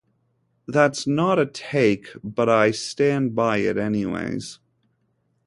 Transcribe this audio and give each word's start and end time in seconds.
That’s 0.67 1.05
not 1.05 1.37
a 1.37 1.45
take 1.45 2.07
but 2.23 2.49
I 2.49 2.71
stand 2.71 3.35
by 3.35 3.57
it 3.57 3.77
anyways. 3.77 4.57